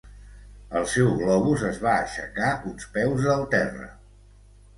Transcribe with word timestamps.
El 0.79 0.87
seu 0.93 1.11
globus 1.19 1.65
es 1.67 1.77
va 1.83 1.91
aixecar 1.99 2.49
uns 2.71 2.89
peus 2.97 3.29
del 3.29 3.47
terra. 3.53 3.93